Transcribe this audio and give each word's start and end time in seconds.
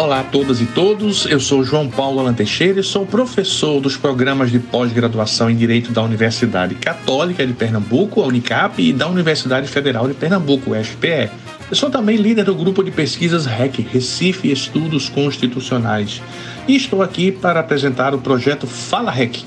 Olá 0.00 0.20
a 0.20 0.24
todas 0.24 0.62
e 0.62 0.64
todos, 0.64 1.26
eu 1.26 1.38
sou 1.38 1.62
João 1.62 1.86
Paulo 1.86 2.20
Alan 2.20 2.32
Teixeira 2.32 2.80
e 2.80 2.82
sou 2.82 3.04
professor 3.04 3.82
dos 3.82 3.98
programas 3.98 4.50
de 4.50 4.58
pós-graduação 4.58 5.50
em 5.50 5.54
Direito 5.54 5.92
da 5.92 6.02
Universidade 6.02 6.74
Católica 6.74 7.46
de 7.46 7.52
Pernambuco, 7.52 8.22
a 8.22 8.26
Unicap, 8.26 8.80
e 8.80 8.94
da 8.94 9.06
Universidade 9.06 9.68
Federal 9.68 10.08
de 10.08 10.14
Pernambuco, 10.14 10.70
UFPE. 10.70 11.28
Eu 11.70 11.76
sou 11.76 11.90
também 11.90 12.16
líder 12.16 12.46
do 12.46 12.54
grupo 12.54 12.82
de 12.82 12.90
pesquisas 12.90 13.44
REC, 13.44 13.86
Recife 13.92 14.50
Estudos 14.50 15.10
Constitucionais, 15.10 16.22
e 16.66 16.76
estou 16.76 17.02
aqui 17.02 17.30
para 17.30 17.60
apresentar 17.60 18.14
o 18.14 18.18
projeto 18.22 18.66
Fala 18.66 19.10
REC, 19.10 19.44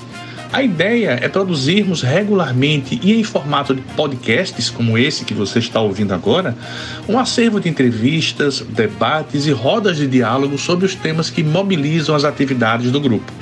a 0.54 0.62
ideia 0.62 1.18
é 1.20 1.28
produzirmos 1.28 2.02
regularmente 2.02 3.00
e 3.02 3.18
em 3.18 3.24
formato 3.24 3.74
de 3.74 3.82
podcasts, 3.96 4.70
como 4.70 4.96
esse 4.96 5.24
que 5.24 5.34
você 5.34 5.58
está 5.58 5.80
ouvindo 5.80 6.14
agora, 6.14 6.56
um 7.08 7.18
acervo 7.18 7.58
de 7.58 7.68
entrevistas, 7.68 8.60
debates 8.60 9.46
e 9.46 9.50
rodas 9.50 9.96
de 9.96 10.06
diálogo 10.06 10.56
sobre 10.56 10.86
os 10.86 10.94
temas 10.94 11.28
que 11.28 11.42
mobilizam 11.42 12.14
as 12.14 12.22
atividades 12.22 12.92
do 12.92 13.00
grupo. 13.00 13.32